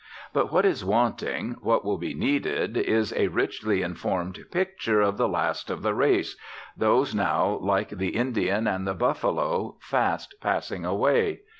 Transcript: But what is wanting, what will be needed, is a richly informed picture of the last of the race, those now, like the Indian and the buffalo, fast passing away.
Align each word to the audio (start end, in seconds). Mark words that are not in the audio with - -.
But 0.33 0.51
what 0.51 0.65
is 0.65 0.83
wanting, 0.83 1.57
what 1.61 1.85
will 1.85 1.99
be 1.99 2.15
needed, 2.15 2.75
is 2.75 3.13
a 3.13 3.27
richly 3.27 3.83
informed 3.83 4.39
picture 4.49 4.99
of 4.99 5.17
the 5.17 5.27
last 5.27 5.69
of 5.69 5.83
the 5.83 5.93
race, 5.93 6.35
those 6.75 7.13
now, 7.13 7.59
like 7.61 7.89
the 7.89 8.15
Indian 8.15 8.65
and 8.65 8.87
the 8.87 8.95
buffalo, 8.95 9.77
fast 9.79 10.33
passing 10.41 10.83
away. 10.85 11.41